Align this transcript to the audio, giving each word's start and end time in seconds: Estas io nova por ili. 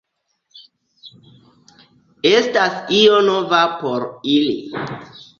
Estas 2.29 2.79
io 3.01 3.19
nova 3.27 3.59
por 3.83 4.07
ili. 4.37 4.57